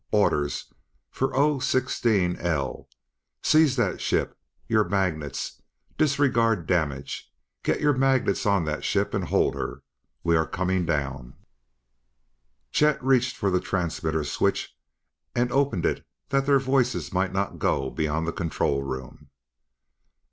Orders 0.11 0.73
for 1.11 1.35
O 1.35 1.59
sixteen 1.59 2.35
L: 2.37 2.89
seize 3.43 3.75
that 3.75 4.01
ship! 4.01 4.35
Your 4.67 4.83
magnets! 4.83 5.61
disregard 5.95 6.65
damage! 6.65 7.31
get 7.61 7.81
your 7.81 7.93
magnets 7.93 8.47
on 8.47 8.65
that 8.65 8.83
ship 8.83 9.13
and 9.13 9.25
hold 9.25 9.53
her. 9.53 9.83
We 10.23 10.35
are 10.35 10.47
coming 10.47 10.87
down" 10.87 11.35
Chet 12.71 12.97
reached 13.03 13.37
for 13.37 13.51
the 13.51 13.61
transmitter 13.61 14.23
switch 14.23 14.75
and 15.35 15.51
opened 15.51 15.85
it 15.85 16.03
that 16.29 16.47
their 16.47 16.57
voices 16.57 17.13
might 17.13 17.31
not 17.31 17.59
go 17.59 17.91
beyond 17.91 18.25
the 18.25 18.33
control 18.33 18.81
room. 18.81 19.29